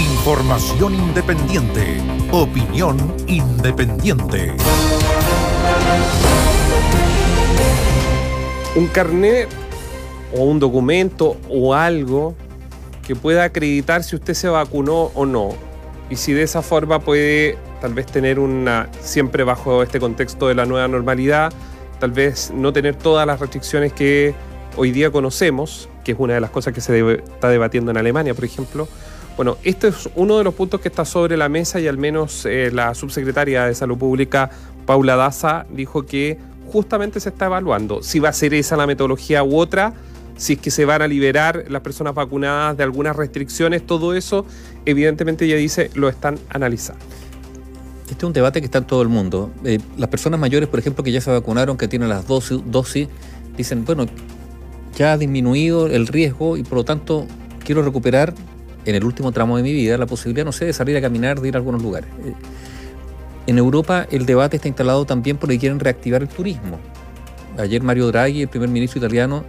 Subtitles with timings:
[0.00, 1.98] Información independiente.
[2.32, 4.54] Opinión independiente.
[8.74, 9.46] Un carnet
[10.34, 12.34] o un documento o algo
[13.06, 15.50] que pueda acreditar si usted se vacunó o no.
[16.08, 20.54] Y si de esa forma puede tal vez tener una, siempre bajo este contexto de
[20.54, 21.52] la nueva normalidad,
[21.98, 24.34] tal vez no tener todas las restricciones que
[24.78, 28.32] hoy día conocemos, que es una de las cosas que se está debatiendo en Alemania,
[28.32, 28.88] por ejemplo.
[29.36, 32.44] Bueno, este es uno de los puntos que está sobre la mesa y al menos
[32.44, 34.50] eh, la subsecretaria de Salud Pública,
[34.86, 36.38] Paula Daza, dijo que
[36.70, 39.94] justamente se está evaluando si va a ser esa la metodología u otra
[40.40, 44.46] si es que se van a liberar las personas vacunadas de algunas restricciones, todo eso,
[44.86, 47.04] evidentemente ella dice, lo están analizando.
[48.04, 49.50] Este es un debate que está en todo el mundo.
[49.64, 53.08] Eh, las personas mayores, por ejemplo, que ya se vacunaron, que tienen las dosis, dosis,
[53.54, 54.06] dicen, bueno,
[54.96, 57.26] ya ha disminuido el riesgo y por lo tanto
[57.62, 58.32] quiero recuperar
[58.84, 61.40] en el último tramo de mi vida la posibilidad, no sé, de salir a caminar,
[61.40, 62.08] de ir a algunos lugares.
[62.24, 62.32] Eh,
[63.46, 66.78] en Europa el debate está instalado también porque quieren reactivar el turismo.
[67.58, 69.44] Ayer Mario Draghi, el primer ministro italiano,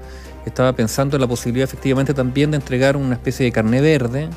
[0.46, 4.28] estaba pensando en la posibilidad efectivamente también de entregar una especie de carné verde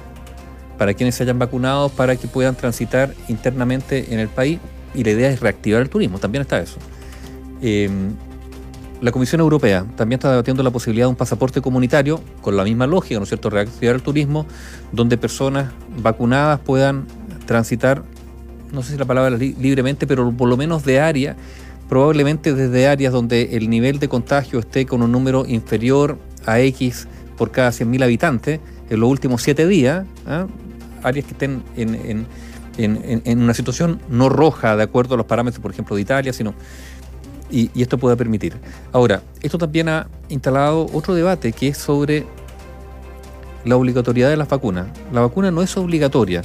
[0.77, 4.58] para quienes se hayan vacunado para que puedan transitar internamente en el país
[4.94, 6.78] y la idea es reactivar el turismo, también está eso.
[7.62, 7.88] Eh,
[9.05, 12.86] la Comisión Europea también está debatiendo la posibilidad de un pasaporte comunitario con la misma
[12.86, 14.46] lógica, ¿no es cierto?, reactivar el turismo,
[14.92, 17.05] donde personas vacunadas puedan
[17.44, 18.02] transitar,
[18.72, 21.36] no sé si la palabra libremente, pero por lo menos de área
[21.86, 27.06] probablemente desde áreas donde el nivel de contagio esté con un número inferior a X
[27.36, 30.46] por cada 100.000 habitantes en los últimos siete días, ¿ah?
[31.02, 35.94] áreas que estén en, una situación no roja de acuerdo a los parámetros, por ejemplo,
[35.94, 36.55] de Italia, sino...
[37.55, 38.56] Y, esto pueda permitir.
[38.91, 42.27] Ahora, esto también ha instalado otro debate que es sobre
[43.64, 44.88] la obligatoriedad de las vacunas.
[45.12, 46.42] La vacuna no es obligatoria.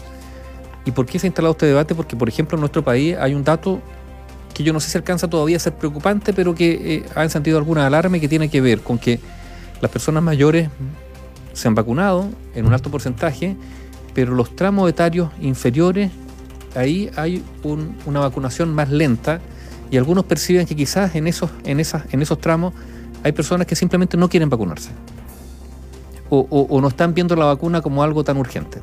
[0.86, 1.96] ¿Y por qué se ha instalado este debate?
[1.96, 3.82] Porque, por ejemplo, en nuestro país hay un dato
[4.54, 7.58] que yo no sé si alcanza todavía a ser preocupante, pero que eh, ha sentido
[7.58, 9.20] alguna alarma que tiene que ver con que
[9.82, 10.70] las personas mayores
[11.54, 13.56] se han vacunado en un alto porcentaje,
[14.14, 16.12] pero los tramos etarios inferiores,
[16.76, 17.44] ahí hay
[18.06, 19.42] una vacunación más lenta
[19.92, 22.74] y algunos perciben que quizás en esos, en, esas, en esos tramos
[23.24, 24.92] hay personas que simplemente no quieren vacunarse
[26.30, 28.82] o, no están viendo la vacuna como algo tan urgente.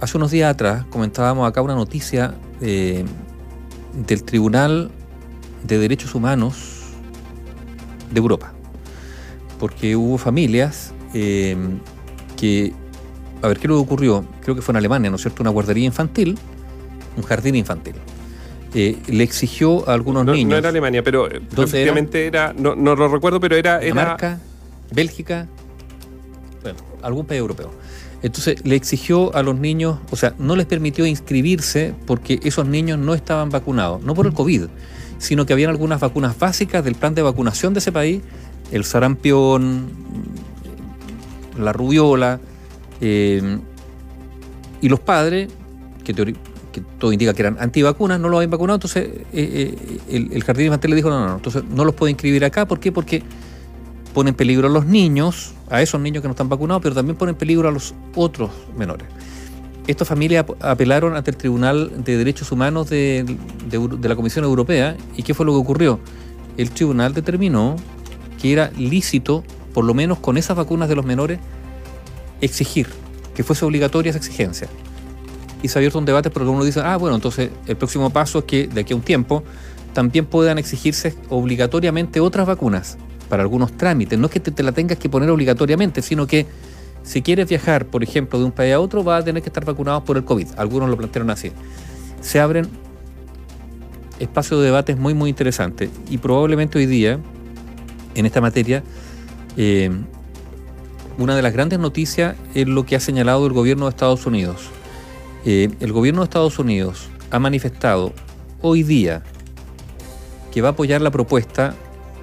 [0.00, 3.04] Hace unos días atrás comentábamos acá una noticia eh,
[4.06, 4.90] del Tribunal
[5.66, 6.92] de Derechos Humanos
[8.10, 8.52] de Europa.
[9.58, 11.56] Porque hubo familias eh,
[12.36, 12.72] que,
[13.42, 14.24] a ver, ¿qué lo ocurrió?
[14.40, 15.42] Creo que fue en Alemania, ¿no es cierto?
[15.42, 16.38] Una guardería infantil,
[17.16, 17.96] un jardín infantil.
[18.72, 20.50] Eh, le exigió a algunos niños.
[20.50, 22.52] No era Alemania, pero efectivamente era?
[22.52, 23.80] no, no, lo recuerdo, pero era.
[23.80, 24.38] Dinamarca,
[24.92, 25.48] Bélgica,
[26.62, 27.70] bueno, algún país europeo.
[28.22, 32.98] Entonces le exigió a los niños, o sea, no les permitió inscribirse porque esos niños
[32.98, 34.66] no estaban vacunados, no por el COVID,
[35.18, 38.22] sino que habían algunas vacunas básicas del plan de vacunación de ese país,
[38.72, 39.88] el sarampión,
[41.58, 42.40] la rubiola,
[43.00, 43.58] eh,
[44.82, 45.48] y los padres,
[46.04, 46.14] que,
[46.72, 50.44] que, todo indica que eran antivacunas, no lo habían vacunado, entonces eh, eh, el, el,
[50.44, 52.92] jardín infantil le dijo, no, no, no, entonces no los puede inscribir acá, ¿por qué?
[52.92, 53.22] Porque
[54.14, 57.16] pone en peligro a los niños, a esos niños que no están vacunados, pero también
[57.16, 59.06] pone en peligro a los otros menores.
[59.86, 63.24] Estas familias apelaron ante el Tribunal de Derechos Humanos de,
[64.02, 66.00] la Comisión Europea y ¿qué fue lo que ocurrió?
[66.56, 67.76] El tribunal determinó
[68.40, 69.42] que era lícito,
[69.72, 71.38] por lo menos con esas vacunas de los menores,
[72.40, 72.88] exigir
[73.34, 74.68] que fuese obligatoria esa exigencia.
[75.62, 78.40] Y se ha abierto un debate porque uno dice, ah, bueno, entonces el próximo paso
[78.40, 79.42] es que de aquí a un tiempo
[79.92, 82.96] también puedan exigirse obligatoriamente otras vacunas
[83.28, 84.18] para algunos trámites.
[84.18, 86.46] No es que te, la tengas que poner obligatoriamente, sino que
[87.02, 89.64] si quieres viajar, por ejemplo, de un país a otro, vas a tener que estar
[89.64, 90.48] vacunado por el COVID.
[90.56, 91.52] Algunos lo plantearon así.
[92.20, 92.68] Se abren
[94.18, 95.90] espacios de debates muy, muy interesantes.
[96.10, 97.18] Y probablemente hoy día,
[98.14, 98.82] en esta materia,
[99.56, 99.90] eh,
[101.18, 104.70] una de las grandes noticias es lo que ha señalado el gobierno de Estados Unidos.
[105.44, 108.12] Eh, el gobierno de Estados Unidos ha manifestado
[108.60, 109.22] hoy día
[110.52, 111.74] que va a apoyar la propuesta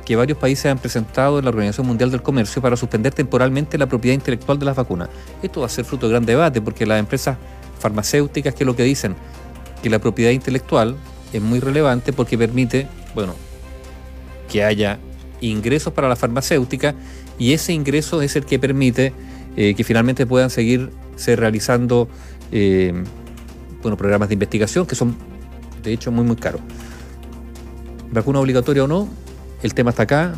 [0.06, 3.88] que varios países han presentado en la Organización Mundial del Comercio para suspender temporalmente la
[3.88, 5.10] propiedad intelectual de las vacunas.
[5.42, 7.38] Esto va a ser fruto de gran debate porque las empresas
[7.80, 9.16] farmacéuticas, que es lo que dicen?
[9.81, 10.96] Que la propiedad intelectual
[11.34, 13.34] es muy relevante porque permite, bueno,
[14.50, 15.00] que haya
[15.42, 16.96] ingresos para la farmacéutica
[17.38, 19.13] y ese ingreso es el que permite
[19.58, 22.08] eh, que finalmente puedan seguirse realizando
[22.52, 22.94] eh,
[23.82, 25.16] bueno, programas de investigación que son
[25.84, 26.62] de hecho muy muy caros.
[28.12, 29.08] Vacuna obligatoria o no,
[29.64, 30.34] el tema está acá.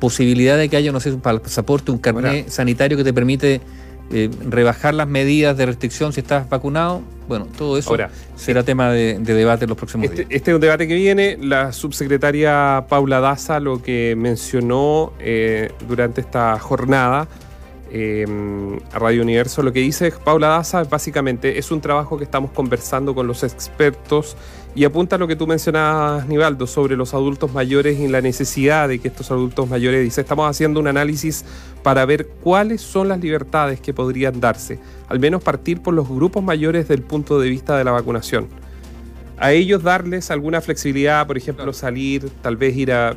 [0.00, 3.60] Posibilidad de que haya, no sé, un pasaporte, un carnet sanitario que te permite
[4.10, 7.02] eh, rebajar las medidas de restricción si estás vacunado.
[7.28, 10.28] Bueno, todo eso Ahora, será tema de, de debate en los próximos Este, días.
[10.30, 11.38] este es un debate que viene.
[11.40, 17.28] La subsecretaria Paula Daza lo que mencionó eh, durante esta jornada
[17.94, 18.24] eh,
[18.90, 23.14] a Radio Universo, lo que dice Paula Daza básicamente es un trabajo que estamos conversando
[23.14, 24.34] con los expertos
[24.74, 28.88] y apunta a lo que tú mencionabas, Nivaldo, sobre los adultos mayores y la necesidad
[28.88, 31.44] de que estos adultos mayores, dice, estamos haciendo un análisis
[31.82, 34.78] para ver cuáles son las libertades que podrían darse,
[35.08, 38.48] al menos partir por los grupos mayores del punto de vista de la vacunación.
[39.36, 43.16] A ellos darles alguna flexibilidad, por ejemplo, salir, tal vez ir a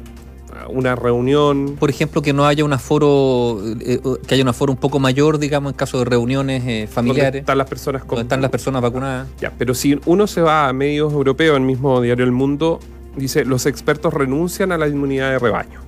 [0.69, 1.75] una reunión.
[1.79, 4.99] Por ejemplo, que no haya un aforo, eh, eh, que haya un aforo un poco
[4.99, 8.41] mayor, digamos, en caso de reuniones eh, donde familiares, están las personas con donde están
[8.41, 9.27] las personas vacunadas.
[9.39, 12.79] Ya, pero si uno se va a medios europeos, el mismo diario El Mundo,
[13.15, 15.81] dice, los expertos renuncian a la inmunidad de rebaño.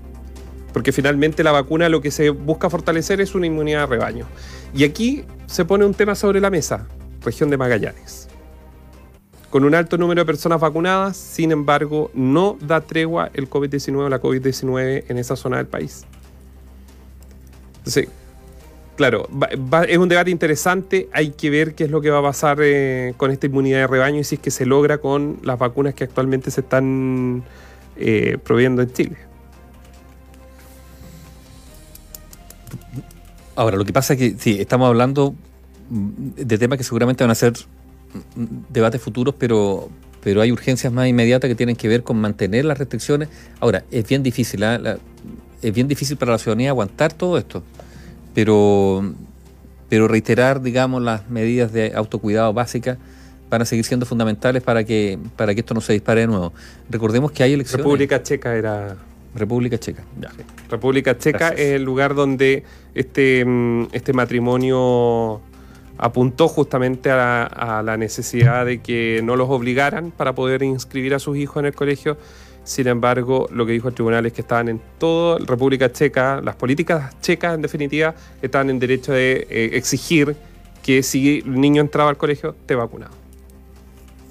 [0.74, 4.26] Porque finalmente la vacuna lo que se busca fortalecer es una inmunidad de rebaño.
[4.74, 6.88] Y aquí se pone un tema sobre la mesa,
[7.24, 8.27] región de Magallanes.
[9.50, 14.10] Con un alto número de personas vacunadas, sin embargo, no da tregua el COVID-19 o
[14.10, 16.06] la COVID-19 en esa zona del país.
[17.78, 18.10] Entonces,
[18.98, 19.30] Claro,
[19.88, 21.08] es un debate interesante.
[21.14, 23.88] Hay que ver qué es lo que va a pasar eh, con esta inmunidad de
[23.88, 27.44] rebaño y si es que se logra con las vacunas que actualmente se están
[27.96, 29.18] eh, proveyendo en Chile.
[33.56, 35.36] Ahora, lo que pasa es que sí, estamos hablando
[35.92, 37.54] de temas que seguramente van a ser
[38.70, 39.90] debates futuros, pero,
[40.24, 43.30] pero hay urgencias más inmediatas que tienen que ver con mantener las restricciones.
[43.60, 44.78] Ahora, es bien difícil, ¿ah?
[44.78, 44.98] La-
[45.62, 47.64] es bien difícil para la ciudadanía aguantar todo esto,
[48.34, 49.14] pero,
[49.90, 52.98] pero reiterar, digamos, las medidas de autocuidado básicas
[53.50, 56.54] van a seguir siendo fundamentales para que, para que esto no se dispare de nuevo.
[56.90, 57.84] Recordemos que hay elecciones.
[57.86, 58.98] República Checa era.
[59.36, 60.04] República Checa.
[60.20, 60.32] Ya.
[60.70, 61.60] República Checa Gracias.
[61.62, 62.64] es el lugar donde
[62.96, 65.42] este, mm, este matrimonio
[65.98, 71.14] apuntó justamente a la, a la necesidad de que no los obligaran para poder inscribir
[71.14, 72.18] a sus hijos en el colegio.
[72.64, 76.56] Sin embargo, lo que dijo el tribunal es que estaban en toda República Checa, las
[76.58, 80.36] políticas checas en definitiva, estaban en derecho de eh, exigir
[80.84, 83.14] que si el niño entraba al colegio, esté vacunado.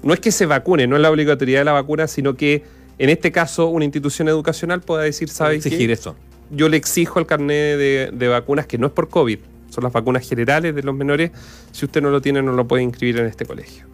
[0.03, 2.63] No es que se vacune, no es la obligatoriedad de la vacuna, sino que
[2.99, 5.69] en este caso una institución educacional pueda decir, ¿sabe qué?
[5.69, 6.15] Exigir eso.
[6.51, 9.93] yo le exijo el carnet de, de vacunas que no es por COVID, son las
[9.93, 11.31] vacunas generales de los menores.
[11.71, 13.85] Si usted no lo tiene, no lo puede inscribir en este colegio.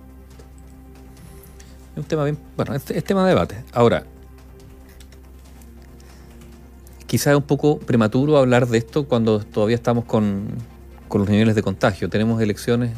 [1.92, 2.38] Es un tema bien.
[2.56, 3.64] Bueno, es, tema de debate.
[3.72, 4.04] Ahora,
[7.06, 10.48] quizás es un poco prematuro hablar de esto cuando todavía estamos con,
[11.08, 12.10] con los niveles de contagio.
[12.10, 12.92] Tenemos elecciones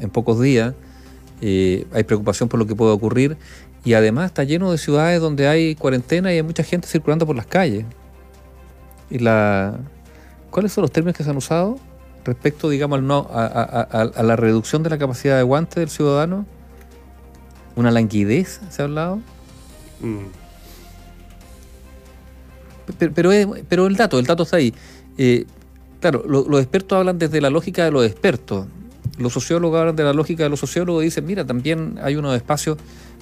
[0.00, 0.74] en pocos días,
[1.40, 3.36] eh, hay preocupación por lo que puede ocurrir
[3.84, 7.36] y además está lleno de ciudades donde hay cuarentena y hay mucha gente circulando por
[7.36, 7.84] las calles.
[9.10, 9.78] Y la,
[10.50, 11.78] ¿Cuáles son los términos que se han usado
[12.24, 15.80] respecto, digamos, al no, a, a- a- a la reducción de la capacidad de aguante
[15.80, 16.46] del ciudadano?
[17.76, 19.16] ¿Una languidez se ha hablado?
[20.00, 20.26] Mm.
[22.98, 23.30] Pero,
[23.68, 24.74] pero, el dato, el dato está ahí.
[25.16, 25.46] Eh,
[26.00, 28.66] claro, lo- los expertos hablan desde la lógica de los expertos.
[29.18, 32.34] Los sociólogos hablan de la lógica de los sociólogos y dicen, mira, también hay unos
[32.36, 32.78] espacios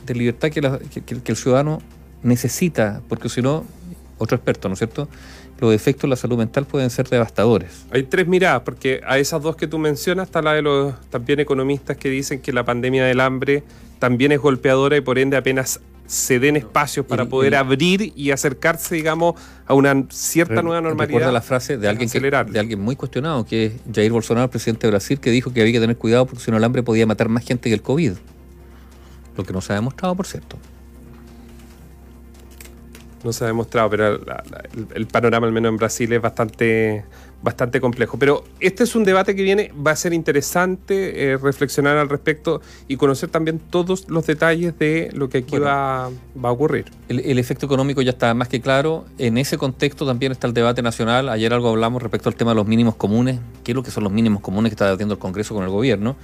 [0.06, 1.80] de libertad que, la- que- que- que el ciudadano
[2.22, 3.64] necesita, porque si no,
[4.18, 5.08] otro experto, ¿no es cierto?
[5.60, 7.84] Los efectos de la salud mental pueden ser devastadores.
[7.90, 11.40] Hay tres miradas, porque a esas dos que tú mencionas está la de los también
[11.40, 13.62] economistas que dicen que la pandemia del hambre
[13.98, 18.96] también es golpeadora y por ende apenas se den espacios para poder abrir y acercarse,
[18.96, 19.34] digamos,
[19.64, 21.06] a una cierta Re- nueva normalidad.
[21.18, 24.88] Recuerda la frase de alguien, que, de alguien muy cuestionado, que es Jair Bolsonaro, presidente
[24.88, 27.06] de Brasil, que dijo que había que tener cuidado porque si no el hambre podía
[27.06, 28.14] matar más gente que el COVID.
[29.36, 30.56] Lo que no se ha demostrado, por cierto.
[33.24, 34.42] No se ha demostrado, pero la-
[34.94, 37.04] el panorama, al menos en Brasil, es bastante,
[37.42, 38.18] bastante complejo.
[38.18, 42.60] Pero este es un debate que viene, va a ser interesante eh, reflexionar al respecto
[42.88, 45.66] y conocer también todos los detalles de lo que aquí Bueno.
[45.66, 46.10] va,
[46.42, 46.86] va a ocurrir.
[47.08, 49.06] El, el efecto económico ya está más que claro.
[49.18, 51.28] En ese contexto también está el debate nacional.
[51.28, 53.38] Ayer algo hablamos respecto al tema de los mínimos comunes.
[53.64, 55.70] ¿Qué es lo que son los mínimos comunes que está debatiendo el Congreso con el
[55.70, 56.16] gobierno?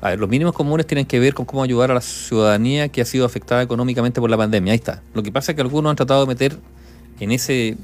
[0.00, 3.00] A ver, los mínimos comunes tienen que ver con cómo ayudar a la ciudadanía que
[3.00, 4.72] ha sido afectada económicamente por la pandemia.
[4.72, 5.02] Ahí está.
[5.14, 6.58] Lo que pasa es que algunos han tratado de meter
[7.20, 7.76] en ese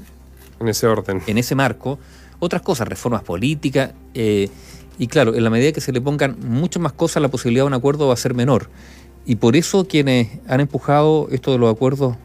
[0.59, 1.21] En ese orden.
[1.25, 1.97] en ese marco
[2.41, 4.49] otras cosas, reformas políticas, eh,
[4.97, 7.67] y claro, en la medida que se le pongan muchas más cosas, la posibilidad de
[7.67, 8.69] un acuerdo va a ser menor.
[9.25, 12.17] Y por eso quienes han empujado esto de los acuerdos,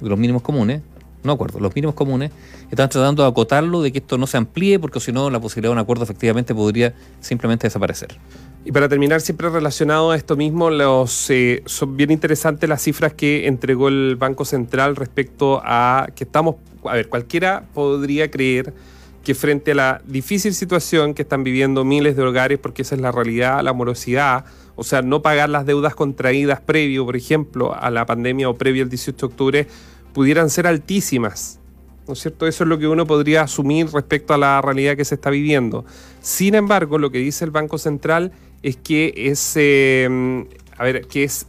[0.00, 0.82] de los mínimos comunes,
[1.22, 2.32] no acuerdos, los mínimos comunes,
[2.70, 5.70] están tratando de acotarlo, de que esto no se amplíe, porque si no, la posibilidad
[5.70, 8.18] de un acuerdo efectivamente podría simplemente desaparecer.
[8.64, 13.12] Y para terminar, siempre relacionado a esto mismo, los, eh, son bien interesantes las cifras
[13.12, 18.72] que entregó el Banco Central respecto a que estamos, a ver, cualquiera podría creer
[19.22, 23.00] que frente a la difícil situación que están viviendo miles de hogares, porque esa es
[23.00, 27.90] la realidad, la morosidad, o sea, no pagar las deudas contraídas previo, por ejemplo, a
[27.90, 29.66] la pandemia o previo al 18 de octubre,
[30.12, 31.58] pudieran ser altísimas.
[32.06, 32.48] ¿No es cierto?
[32.48, 35.84] Eso es lo que uno podría asumir respecto a la realidad que se está viviendo.
[36.20, 41.22] Sin embargo, lo que dice el Banco Central es que es, eh, a ver, que
[41.22, 41.46] es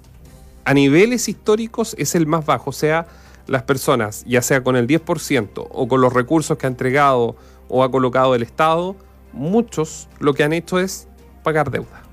[0.66, 3.08] a niveles históricos es el más bajo, o sea,
[3.48, 7.36] las personas, ya sea con el 10% o con los recursos que ha entregado
[7.74, 8.96] o ha colocado el Estado,
[9.34, 11.08] muchos lo que han hecho es
[11.42, 12.04] pagar deuda.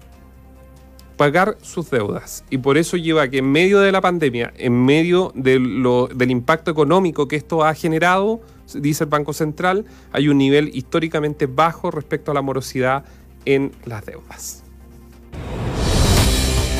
[1.19, 2.45] Pagar sus deudas.
[2.49, 6.31] Y por eso lleva que en medio de la pandemia, en medio de lo, del
[6.31, 8.41] impacto económico que esto ha generado,
[8.75, 13.05] dice el Banco Central, hay un nivel históricamente bajo respecto a la morosidad
[13.45, 14.65] en las deudas.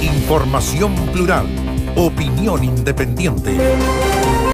[0.00, 1.46] Información plural,
[1.96, 3.58] opinión independiente.